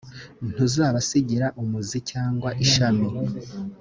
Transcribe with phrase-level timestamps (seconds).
[0.53, 3.07] ntuzabasigira umuzi cyangwa ishami